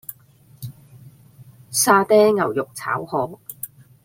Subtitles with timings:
[1.69, 3.37] 沙嗲牛肉炒河